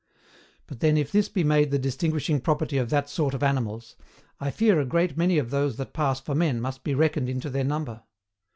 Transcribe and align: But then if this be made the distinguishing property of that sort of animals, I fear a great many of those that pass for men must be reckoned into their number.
But 0.65 0.79
then 0.79 0.97
if 0.97 1.11
this 1.11 1.29
be 1.29 1.43
made 1.43 1.69
the 1.69 1.77
distinguishing 1.77 2.41
property 2.41 2.79
of 2.79 2.89
that 2.89 3.07
sort 3.07 3.35
of 3.35 3.43
animals, 3.43 3.95
I 4.39 4.49
fear 4.49 4.79
a 4.79 4.83
great 4.85 5.15
many 5.15 5.37
of 5.37 5.51
those 5.51 5.77
that 5.77 5.93
pass 5.93 6.19
for 6.19 6.33
men 6.33 6.59
must 6.59 6.83
be 6.83 6.95
reckoned 6.95 7.29
into 7.29 7.51
their 7.51 7.63
number. 7.63 8.01